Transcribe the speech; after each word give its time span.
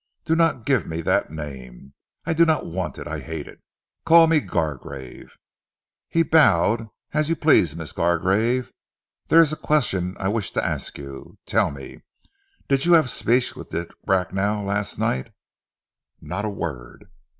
"Do 0.25 0.35
not 0.35 0.65
give 0.65 0.87
me 0.87 1.01
that 1.01 1.29
name. 1.31 1.93
I 2.25 2.33
do 2.33 2.43
not 2.43 2.65
want 2.65 2.97
it. 2.97 3.05
I 3.05 3.19
hate 3.19 3.47
it. 3.47 3.61
Call 4.03 4.25
me 4.25 4.39
Gargrave." 4.39 5.29
He 6.09 6.23
bowed. 6.23 6.87
"As 7.13 7.29
you 7.29 7.35
please, 7.35 7.75
Miss 7.75 7.91
Gargrave. 7.91 8.71
There 9.27 9.41
is 9.41 9.53
a 9.53 9.55
question 9.55 10.15
I 10.19 10.27
wish 10.29 10.49
to 10.53 10.65
ask 10.65 10.97
you. 10.97 11.37
Tell 11.45 11.69
me, 11.69 12.01
did 12.67 12.83
you 12.83 12.93
have 12.93 13.11
speech 13.11 13.55
with 13.55 13.69
Dick 13.69 13.91
Bracknell 14.03 14.63
last 14.63 14.97
night?" 14.97 15.33
"Not 16.19 16.45
a 16.45 16.49
word." 16.49 17.05